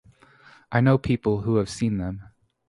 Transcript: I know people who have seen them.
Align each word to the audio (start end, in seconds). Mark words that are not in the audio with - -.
I 0.71 0.81
know 0.81 0.97
people 0.97 1.41
who 1.41 1.57
have 1.57 1.69
seen 1.69 1.97
them. 1.97 2.23